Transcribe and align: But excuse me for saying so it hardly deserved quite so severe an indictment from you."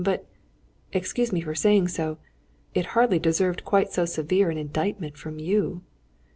But 0.03 0.25
excuse 0.91 1.31
me 1.31 1.41
for 1.41 1.53
saying 1.53 1.89
so 1.89 2.17
it 2.73 2.87
hardly 2.97 3.19
deserved 3.19 3.63
quite 3.63 3.91
so 3.93 4.03
severe 4.05 4.49
an 4.49 4.57
indictment 4.57 5.15
from 5.15 5.37
you." 5.37 5.83